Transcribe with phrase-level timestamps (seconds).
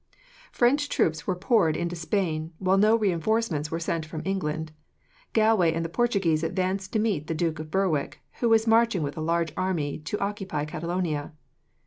[0.51, 4.71] "French troops were poured into Spain, while no reinforcements were sent from England.
[5.33, 9.15] Galway and the Portuguese advanced to meet the Duke of Berwick, who was marching with
[9.15, 11.33] a large army to occupy Catalonia.